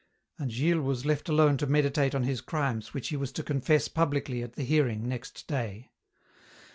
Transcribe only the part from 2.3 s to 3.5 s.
crimes which he was to